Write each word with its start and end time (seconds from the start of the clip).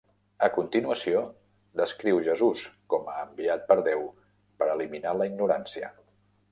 A 0.45 0.47
continuació, 0.53 1.21
descriu 1.81 2.23
Jesús 2.29 2.65
com 2.95 3.13
a 3.15 3.19
enviat 3.27 3.69
per 3.69 3.81
Déu 3.91 4.05
per 4.63 4.75
eliminar 4.79 5.19
la 5.21 5.31
ignorància. 5.33 5.97